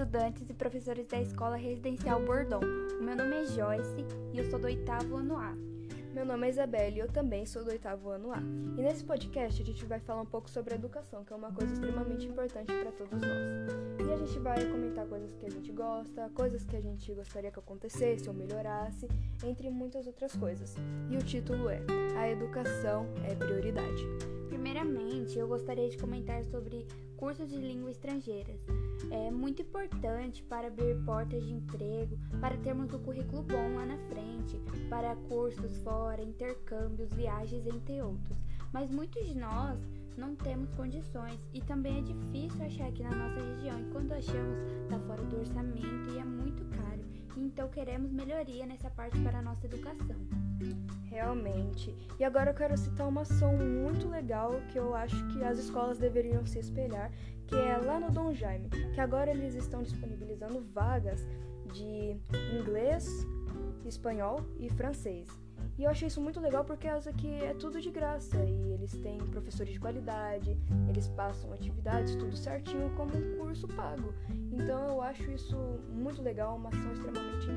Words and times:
estudantes 0.00 0.48
e 0.48 0.54
professores 0.54 1.06
da 1.06 1.20
Escola 1.20 1.56
Residencial 1.56 2.24
Bordon. 2.24 2.60
O 2.98 3.02
meu 3.02 3.14
nome 3.14 3.36
é 3.36 3.44
Joyce 3.44 4.02
e 4.32 4.38
eu 4.38 4.44
sou 4.48 4.58
do 4.58 4.64
oitavo 4.64 5.16
ano 5.16 5.36
A. 5.36 5.54
Meu 6.14 6.24
nome 6.24 6.46
é 6.46 6.50
Isabelle 6.50 6.96
e 6.96 7.00
eu 7.00 7.08
também 7.12 7.44
sou 7.44 7.62
do 7.62 7.70
oitavo 7.70 8.08
ano 8.08 8.32
A. 8.32 8.38
E 8.38 8.82
nesse 8.82 9.04
podcast 9.04 9.60
a 9.60 9.64
gente 9.64 9.84
vai 9.84 10.00
falar 10.00 10.22
um 10.22 10.26
pouco 10.26 10.48
sobre 10.48 10.74
educação, 10.74 11.22
que 11.22 11.34
é 11.34 11.36
uma 11.36 11.52
coisa 11.52 11.74
extremamente 11.74 12.26
importante 12.26 12.72
para 12.72 12.90
todos 12.92 13.20
nós. 13.20 14.08
E 14.08 14.10
a 14.10 14.16
gente 14.16 14.38
vai 14.38 14.64
comentar 14.64 15.06
coisas 15.06 15.36
que 15.36 15.44
a 15.44 15.50
gente 15.50 15.70
gosta, 15.70 16.30
coisas 16.34 16.64
que 16.64 16.76
a 16.76 16.80
gente 16.80 17.12
gostaria 17.12 17.50
que 17.50 17.58
acontecesse 17.58 18.26
ou 18.26 18.34
melhorasse, 18.34 19.06
entre 19.44 19.68
muitas 19.68 20.06
outras 20.06 20.34
coisas. 20.34 20.76
E 21.10 21.16
o 21.18 21.22
título 21.22 21.68
é 21.68 21.82
A 22.16 22.26
Educação 22.26 23.06
é 23.30 23.34
Prioridade. 23.34 24.02
Primeiramente, 24.48 25.38
eu 25.38 25.46
gostaria 25.46 25.90
de 25.90 25.98
comentar 25.98 26.42
sobre 26.46 26.86
cursos 27.18 27.46
de 27.46 27.56
língua 27.56 27.90
estrangeiras. 27.90 28.60
É 29.10 29.30
muito 29.30 29.62
importante 29.62 30.42
para 30.44 30.68
abrir 30.68 30.96
portas 31.04 31.42
de 31.44 31.52
emprego, 31.52 32.18
para 32.40 32.56
termos 32.58 32.92
um 32.92 32.98
currículo 32.98 33.42
bom 33.42 33.76
lá 33.76 33.86
na 33.86 33.98
frente, 34.08 34.60
para 34.88 35.16
cursos 35.28 35.78
fora, 35.78 36.22
intercâmbios, 36.22 37.12
viagens, 37.14 37.66
entre 37.66 38.02
outros. 38.02 38.38
Mas 38.72 38.90
muitos 38.90 39.26
de 39.26 39.34
nós 39.36 39.78
não 40.16 40.34
temos 40.36 40.70
condições 40.72 41.40
e 41.52 41.60
também 41.62 41.98
é 41.98 42.02
difícil 42.02 42.64
achar 42.64 42.88
aqui 42.88 43.02
na 43.02 43.10
nossa 43.10 43.40
região 43.40 43.80
e 43.80 43.90
quando 43.90 44.12
achamos 44.12 44.58
está 44.82 44.98
fora 45.00 45.24
do 45.24 45.38
orçamento 45.38 46.10
e 46.10 46.18
é 46.18 46.24
muito 46.24 46.64
caro. 46.76 47.00
Então 47.36 47.68
queremos 47.68 48.12
melhoria 48.12 48.66
nessa 48.66 48.90
parte 48.90 49.18
para 49.22 49.38
a 49.38 49.42
nossa 49.42 49.66
educação. 49.66 50.49
Realmente. 51.04 51.94
E 52.18 52.24
agora 52.24 52.50
eu 52.50 52.54
quero 52.54 52.76
citar 52.76 53.08
uma 53.08 53.22
ação 53.22 53.56
muito 53.56 54.08
legal 54.08 54.52
que 54.70 54.78
eu 54.78 54.94
acho 54.94 55.26
que 55.28 55.42
as 55.42 55.58
escolas 55.58 55.98
deveriam 55.98 56.46
se 56.46 56.58
espelhar, 56.58 57.10
que 57.46 57.56
é 57.56 57.76
lá 57.76 57.98
no 57.98 58.10
Dom 58.10 58.32
Jaime, 58.32 58.68
que 58.68 59.00
agora 59.00 59.30
eles 59.30 59.54
estão 59.54 59.82
disponibilizando 59.82 60.60
vagas 60.72 61.26
de 61.72 62.16
inglês, 62.56 63.26
espanhol 63.84 64.40
e 64.58 64.68
francês. 64.70 65.28
E 65.78 65.84
eu 65.84 65.90
achei 65.90 66.08
isso 66.08 66.20
muito 66.20 66.40
legal 66.40 66.64
porque 66.64 66.86
aqui 66.86 67.34
é 67.42 67.54
tudo 67.54 67.80
de 67.80 67.90
graça 67.90 68.36
e 68.44 68.72
eles 68.72 68.92
têm 68.98 69.18
professores 69.18 69.72
de 69.72 69.80
qualidade, 69.80 70.56
eles 70.88 71.08
passam 71.08 71.52
atividades 71.52 72.14
tudo 72.16 72.36
certinho 72.36 72.90
como 72.96 73.16
um 73.16 73.38
curso 73.38 73.66
pago. 73.68 74.12
Então 74.52 74.88
eu 74.88 75.02
acho 75.02 75.30
isso 75.30 75.56
muito 75.88 76.20
legal, 76.22 76.56
uma 76.56 76.68
ação 76.68 76.92
extremamente 76.92 77.49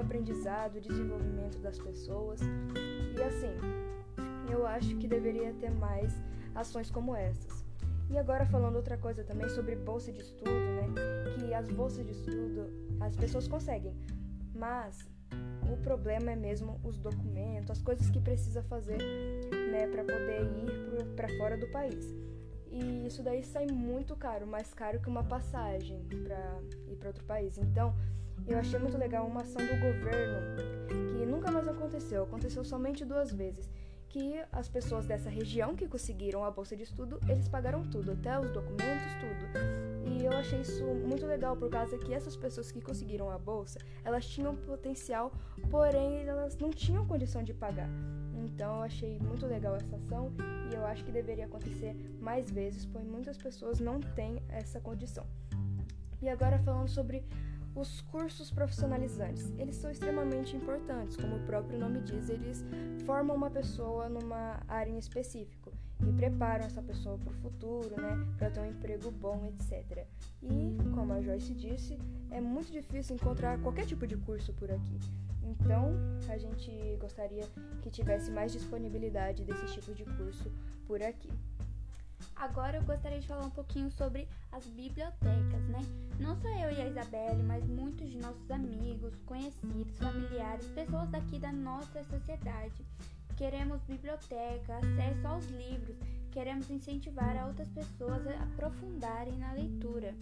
o 0.00 0.02
aprendizado, 0.02 0.78
e 0.78 0.80
desenvolvimento 0.80 1.58
das 1.58 1.78
pessoas. 1.78 2.40
E 3.16 3.22
assim, 3.22 3.54
eu 4.50 4.66
acho 4.66 4.96
que 4.96 5.06
deveria 5.06 5.52
ter 5.54 5.70
mais 5.70 6.12
ações 6.54 6.90
como 6.90 7.14
essas. 7.14 7.64
E 8.10 8.18
agora 8.18 8.44
falando 8.46 8.76
outra 8.76 8.96
coisa 8.96 9.22
também 9.22 9.48
sobre 9.48 9.76
bolsa 9.76 10.10
de 10.10 10.20
estudo, 10.20 10.50
né? 10.50 10.88
Que 11.34 11.54
as 11.54 11.70
bolsas 11.70 12.04
de 12.04 12.12
estudo 12.12 12.66
as 13.00 13.14
pessoas 13.14 13.46
conseguem, 13.46 13.94
mas 14.54 15.08
o 15.72 15.76
problema 15.76 16.32
é 16.32 16.36
mesmo 16.36 16.80
os 16.82 16.98
documentos, 16.98 17.70
as 17.70 17.80
coisas 17.80 18.10
que 18.10 18.20
precisa 18.20 18.62
fazer, 18.64 18.98
né, 19.70 19.86
para 19.86 20.02
poder 20.02 20.42
ir 20.42 21.06
para 21.14 21.28
fora 21.38 21.56
do 21.56 21.68
país. 21.68 22.04
E 22.70 23.06
isso 23.06 23.22
daí 23.22 23.42
sai 23.42 23.66
muito 23.66 24.16
caro, 24.16 24.46
mais 24.46 24.74
caro 24.74 25.00
que 25.00 25.08
uma 25.08 25.24
passagem 25.24 26.04
para 26.24 26.60
ir 26.88 26.96
para 26.96 27.08
outro 27.08 27.24
país. 27.24 27.58
Então, 27.58 27.94
eu 28.52 28.58
achei 28.58 28.78
muito 28.78 28.98
legal 28.98 29.26
uma 29.26 29.42
ação 29.42 29.64
do 29.64 29.80
governo 29.80 30.88
que 30.88 31.24
nunca 31.24 31.50
mais 31.50 31.68
aconteceu, 31.68 32.24
aconteceu 32.24 32.64
somente 32.64 33.04
duas 33.04 33.32
vezes, 33.32 33.70
que 34.08 34.42
as 34.50 34.68
pessoas 34.68 35.06
dessa 35.06 35.30
região 35.30 35.76
que 35.76 35.86
conseguiram 35.86 36.44
a 36.44 36.50
bolsa 36.50 36.76
de 36.76 36.82
estudo, 36.82 37.20
eles 37.28 37.48
pagaram 37.48 37.88
tudo, 37.88 38.10
até 38.10 38.38
os 38.40 38.50
documentos, 38.50 39.12
tudo. 39.20 40.10
E 40.10 40.24
eu 40.24 40.32
achei 40.32 40.60
isso 40.62 40.84
muito 40.84 41.24
legal 41.26 41.56
por 41.56 41.70
causa 41.70 41.96
que 41.96 42.12
essas 42.12 42.36
pessoas 42.36 42.72
que 42.72 42.80
conseguiram 42.80 43.30
a 43.30 43.38
bolsa, 43.38 43.78
elas 44.04 44.26
tinham 44.26 44.56
potencial, 44.56 45.32
porém 45.70 46.24
elas 46.26 46.58
não 46.58 46.70
tinham 46.70 47.06
condição 47.06 47.44
de 47.44 47.54
pagar. 47.54 47.88
Então 48.34 48.78
eu 48.78 48.82
achei 48.82 49.18
muito 49.20 49.46
legal 49.46 49.76
essa 49.76 49.94
ação 49.94 50.32
e 50.70 50.74
eu 50.74 50.84
acho 50.86 51.04
que 51.04 51.12
deveria 51.12 51.44
acontecer 51.44 51.94
mais 52.20 52.50
vezes, 52.50 52.84
pois 52.84 53.06
muitas 53.06 53.36
pessoas 53.38 53.78
não 53.78 54.00
têm 54.00 54.42
essa 54.48 54.80
condição. 54.80 55.24
E 56.20 56.28
agora 56.28 56.58
falando 56.58 56.88
sobre 56.88 57.24
os 57.74 58.00
cursos 58.02 58.50
profissionalizantes, 58.50 59.52
eles 59.58 59.76
são 59.76 59.90
extremamente 59.90 60.56
importantes, 60.56 61.16
como 61.16 61.36
o 61.36 61.40
próprio 61.40 61.78
nome 61.78 62.00
diz, 62.00 62.28
eles 62.28 62.64
formam 63.04 63.36
uma 63.36 63.50
pessoa 63.50 64.08
numa 64.08 64.60
área 64.68 64.90
em 64.90 64.98
específico 64.98 65.72
e 66.06 66.12
preparam 66.12 66.64
essa 66.64 66.82
pessoa 66.82 67.18
para 67.18 67.30
o 67.30 67.34
futuro, 67.34 68.00
né, 68.00 68.26
para 68.38 68.50
ter 68.50 68.60
um 68.60 68.66
emprego 68.66 69.10
bom, 69.10 69.44
etc. 69.46 70.06
E, 70.42 70.76
como 70.94 71.12
a 71.12 71.20
Joyce 71.20 71.54
disse, 71.54 71.98
é 72.30 72.40
muito 72.40 72.72
difícil 72.72 73.16
encontrar 73.16 73.58
qualquer 73.60 73.86
tipo 73.86 74.06
de 74.06 74.16
curso 74.16 74.52
por 74.54 74.70
aqui. 74.70 74.98
Então, 75.42 75.94
a 76.28 76.38
gente 76.38 76.70
gostaria 77.00 77.46
que 77.82 77.90
tivesse 77.90 78.30
mais 78.30 78.52
disponibilidade 78.52 79.44
desse 79.44 79.66
tipo 79.66 79.94
de 79.94 80.04
curso 80.04 80.50
por 80.86 81.02
aqui. 81.02 81.30
Agora 82.40 82.78
eu 82.78 82.82
gostaria 82.84 83.20
de 83.20 83.28
falar 83.28 83.44
um 83.44 83.50
pouquinho 83.50 83.90
sobre 83.90 84.26
as 84.50 84.66
bibliotecas, 84.66 85.62
né? 85.68 85.80
Não 86.18 86.34
só 86.40 86.48
eu 86.48 86.72
e 86.72 86.80
a 86.80 86.86
Isabelle, 86.86 87.42
mas 87.42 87.66
muitos 87.66 88.08
de 88.08 88.16
nossos 88.16 88.50
amigos, 88.50 89.14
conhecidos, 89.26 89.98
familiares, 89.98 90.66
pessoas 90.68 91.10
daqui 91.10 91.38
da 91.38 91.52
nossa 91.52 92.02
sociedade. 92.04 92.82
Queremos 93.36 93.82
biblioteca, 93.82 94.78
acesso 94.78 95.26
aos 95.26 95.46
livros, 95.48 95.94
queremos 96.30 96.70
incentivar 96.70 97.36
a 97.36 97.46
outras 97.46 97.68
pessoas 97.68 98.26
a 98.26 98.42
aprofundarem 98.44 99.36
na 99.36 99.52
leitura. 99.52 100.14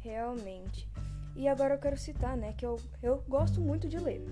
Realmente. 0.00 0.88
E 1.34 1.46
agora 1.48 1.74
eu 1.74 1.78
quero 1.78 1.98
citar, 1.98 2.34
né, 2.34 2.54
que 2.54 2.64
eu, 2.64 2.80
eu 3.02 3.22
gosto 3.28 3.60
muito 3.60 3.86
de 3.90 3.98
ler. 3.98 4.24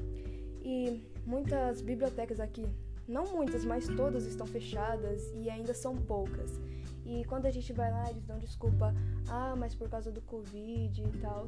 E 0.62 1.06
muitas 1.26 1.82
bibliotecas 1.82 2.40
aqui, 2.40 2.66
não 3.06 3.24
muitas, 3.24 3.62
mas 3.62 3.86
todas 3.88 4.24
estão 4.24 4.46
fechadas 4.46 5.30
e 5.34 5.50
ainda 5.50 5.74
são 5.74 5.94
poucas. 5.94 6.58
E 7.04 7.24
quando 7.24 7.46
a 7.46 7.50
gente 7.50 7.72
vai 7.72 7.90
lá, 7.90 8.10
eles 8.10 8.24
dão 8.24 8.38
desculpa, 8.38 8.94
ah, 9.28 9.54
mas 9.56 9.74
por 9.74 9.88
causa 9.88 10.10
do 10.10 10.22
Covid 10.22 11.02
e 11.02 11.18
tal. 11.18 11.46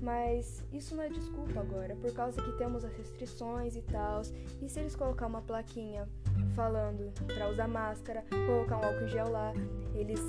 Mas 0.00 0.64
isso 0.72 0.94
não 0.94 1.02
é 1.02 1.08
desculpa 1.08 1.60
agora, 1.60 1.92
é 1.92 1.96
por 1.96 2.12
causa 2.12 2.42
que 2.42 2.52
temos 2.52 2.84
as 2.84 2.92
restrições 2.94 3.76
e 3.76 3.82
tal. 3.82 4.22
E 4.60 4.68
se 4.68 4.80
eles 4.80 4.96
colocar 4.96 5.26
uma 5.26 5.42
plaquinha 5.42 6.08
falando 6.54 7.12
para 7.26 7.48
usar 7.48 7.68
máscara, 7.68 8.24
colocar 8.46 8.78
um 8.78 8.84
álcool 8.84 9.04
em 9.04 9.08
gel 9.08 9.30
lá, 9.30 9.52
eles 9.94 10.20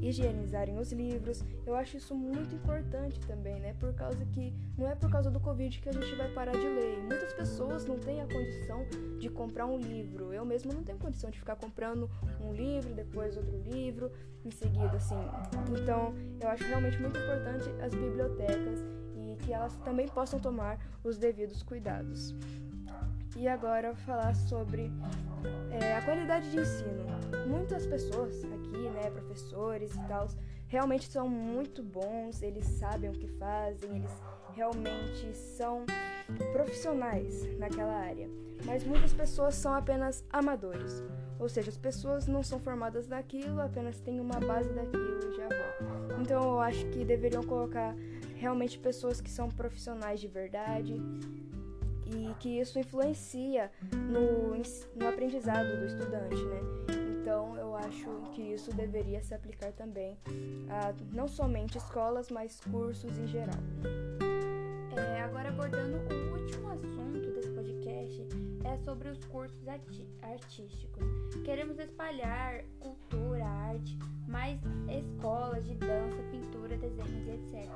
higienizarem 0.00 0.78
os 0.78 0.92
livros, 0.92 1.44
eu 1.66 1.74
acho 1.74 1.96
isso 1.96 2.14
muito 2.14 2.54
importante 2.54 3.20
também, 3.20 3.60
né? 3.60 3.74
Por 3.78 3.92
causa 3.94 4.24
que 4.26 4.52
não 4.76 4.88
é 4.88 4.94
por 4.94 5.10
causa 5.10 5.30
do 5.30 5.38
Covid 5.40 5.80
que 5.80 5.88
a 5.88 5.92
gente 5.92 6.14
vai 6.14 6.28
parar 6.32 6.52
de 6.52 6.66
ler. 6.66 6.98
Muitas 6.98 7.32
pessoas 7.32 7.86
não 7.86 7.98
têm 7.98 8.20
a 8.20 8.26
condição 8.26 8.84
de 9.18 9.28
comprar 9.28 9.66
um 9.66 9.78
livro. 9.78 10.32
Eu 10.32 10.44
mesmo 10.44 10.72
não 10.72 10.82
tenho 10.82 10.98
condição 10.98 11.30
de 11.30 11.38
ficar 11.38 11.56
comprando 11.56 12.10
um 12.40 12.52
livro, 12.52 12.94
depois 12.94 13.36
outro 13.36 13.58
livro 13.58 14.10
em 14.44 14.50
seguida, 14.50 14.96
assim. 14.96 15.18
Então, 15.80 16.14
eu 16.40 16.48
acho 16.48 16.64
realmente 16.64 16.98
muito 17.00 17.18
importante 17.18 17.68
as 17.82 17.94
bibliotecas 17.94 18.80
e 19.14 19.36
que 19.44 19.52
elas 19.52 19.74
também 19.84 20.08
possam 20.08 20.40
tomar 20.40 20.78
os 21.04 21.18
devidos 21.18 21.62
cuidados. 21.62 22.34
E 23.36 23.48
agora 23.48 23.94
falar 23.94 24.34
sobre 24.34 24.90
é, 25.70 25.94
a 25.94 26.02
qualidade 26.02 26.50
de 26.50 26.58
ensino. 26.58 27.06
Muitas 27.48 27.86
pessoas 27.86 28.44
aqui, 28.44 28.88
né, 28.90 29.10
professores 29.10 29.94
e 29.94 30.00
tal, 30.06 30.28
realmente 30.68 31.06
são 31.06 31.28
muito 31.28 31.82
bons, 31.82 32.42
eles 32.42 32.64
sabem 32.64 33.10
o 33.10 33.12
que 33.12 33.26
fazem, 33.26 33.96
eles 33.96 34.12
realmente 34.54 35.34
são 35.34 35.84
profissionais 36.52 37.46
naquela 37.58 37.94
área. 37.94 38.28
Mas 38.64 38.84
muitas 38.84 39.12
pessoas 39.12 39.54
são 39.54 39.74
apenas 39.74 40.24
amadores. 40.30 41.02
Ou 41.38 41.48
seja, 41.48 41.70
as 41.70 41.76
pessoas 41.76 42.28
não 42.28 42.42
são 42.42 42.60
formadas 42.60 43.08
naquilo, 43.08 43.60
apenas 43.60 43.98
têm 44.00 44.20
uma 44.20 44.38
base 44.38 44.72
daquilo 44.72 45.18
e 45.30 45.36
já 45.36 45.48
vão. 45.48 46.20
Então 46.20 46.42
eu 46.42 46.60
acho 46.60 46.86
que 46.90 47.04
deveriam 47.04 47.42
colocar 47.42 47.94
realmente 48.36 48.78
pessoas 48.78 49.20
que 49.20 49.30
são 49.30 49.48
profissionais 49.48 50.20
de 50.20 50.28
verdade 50.28 51.02
e 52.14 52.34
que 52.40 52.60
isso 52.60 52.78
influencia 52.78 53.70
no, 53.92 54.56
no 54.96 55.08
aprendizado 55.08 55.78
do 55.78 55.86
estudante, 55.86 56.42
né? 56.44 56.60
Então 57.20 57.56
eu 57.56 57.76
acho 57.76 58.08
que 58.32 58.42
isso 58.42 58.74
deveria 58.74 59.22
se 59.22 59.34
aplicar 59.34 59.72
também 59.72 60.18
a 60.68 60.92
não 61.14 61.28
somente 61.28 61.78
escolas, 61.78 62.30
mas 62.30 62.60
cursos 62.60 63.16
em 63.18 63.26
geral. 63.26 63.58
É, 64.96 65.22
agora 65.22 65.48
abordando 65.48 65.96
o 65.96 66.38
último 66.38 66.68
assunto 66.68 67.30
desse 67.32 67.50
podcast 67.50 68.26
é 68.64 68.76
sobre 68.78 69.08
os 69.08 69.24
cursos 69.24 69.66
artísticos. 69.68 71.04
Queremos 71.44 71.78
espalhar 71.78 72.64
cultura, 72.78 73.44
arte, 73.44 73.98
mais 74.28 74.60
escolas 74.88 75.64
de 75.64 75.74
dança, 75.76 76.22
pintura, 76.30 76.76
desenhos, 76.76 77.28
etc. 77.28 77.70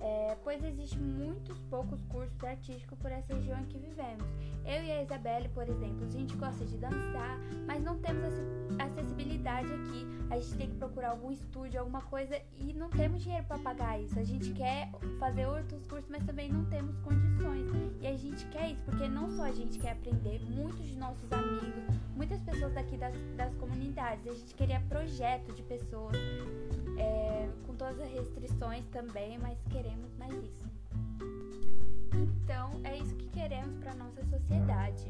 é, 0.00 0.36
pois 0.42 0.62
existe 0.64 0.98
muitos 0.98 1.58
poucos 1.70 2.02
cursos 2.04 2.42
artísticos 2.42 2.98
por 2.98 3.10
essa 3.12 3.34
região 3.34 3.58
em 3.60 3.66
que 3.66 3.78
vivemos. 3.78 4.26
Eu 4.64 4.82
e 4.82 4.92
a 4.92 5.02
Isabelle, 5.02 5.48
por 5.50 5.68
exemplo, 5.68 6.06
a 6.06 6.10
gente 6.10 6.34
gosta 6.36 6.64
de 6.64 6.76
dançar, 6.78 7.38
mas 7.66 7.82
não 7.82 7.98
temos 7.98 8.32
acessibilidade 8.78 9.68
aqui. 9.72 10.06
A 10.30 10.38
gente 10.38 10.54
tem 10.56 10.70
que 10.70 10.76
procurar 10.76 11.10
algum 11.10 11.30
estúdio, 11.30 11.80
alguma 11.80 12.02
coisa 12.02 12.40
e 12.56 12.72
não 12.72 12.88
temos 12.88 13.22
dinheiro 13.22 13.44
para 13.46 13.58
pagar 13.58 14.00
isso. 14.00 14.18
A 14.18 14.24
gente 14.24 14.52
quer 14.52 14.90
fazer 15.18 15.46
outros 15.46 15.86
cursos, 15.86 16.08
mas 16.08 16.24
também 16.24 16.50
não 16.50 16.64
temos 16.66 16.96
condições. 16.98 17.49
Porque 18.90 19.08
não 19.08 19.30
só 19.30 19.44
a 19.44 19.52
gente 19.52 19.78
quer 19.78 19.92
aprender, 19.92 20.40
muitos 20.50 20.86
de 20.86 20.96
nossos 20.96 21.32
amigos, 21.32 21.96
muitas 22.14 22.40
pessoas 22.40 22.74
daqui 22.74 22.96
das, 22.96 23.14
das 23.36 23.54
comunidades, 23.54 24.26
a 24.26 24.32
gente 24.32 24.54
queria 24.54 24.80
projeto 24.88 25.54
de 25.54 25.62
pessoas 25.62 26.16
é, 26.98 27.48
com 27.66 27.74
todas 27.74 27.98
as 28.00 28.10
restrições 28.10 28.84
também, 28.88 29.38
mas 29.38 29.56
queremos 29.70 30.14
mais 30.18 30.32
isso. 30.32 30.68
Então, 32.12 32.80
é 32.84 32.98
isso 32.98 33.14
que 33.14 33.28
queremos 33.28 33.78
para 33.78 33.94
nossa 33.94 34.24
sociedade. 34.24 35.06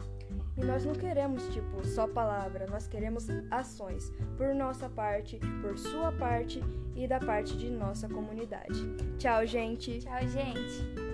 E 0.57 0.65
nós 0.65 0.85
não 0.85 0.95
queremos, 0.95 1.43
tipo, 1.49 1.85
só 1.87 2.07
palavra, 2.07 2.67
nós 2.69 2.87
queremos 2.87 3.27
ações, 3.51 4.13
por 4.37 4.55
nossa 4.55 4.89
parte, 4.89 5.41
por 5.63 5.79
sua 5.79 6.13
parte 6.13 6.63
e 6.95 7.09
da 7.09 7.19
parte 7.19 7.57
de 7.57 7.71
nossa 7.71 8.09
comunidade. 8.09 8.81
Tchau, 9.19 9.47
gente! 9.47 10.01
Tchau, 10.01 10.29
gente! 10.29 11.10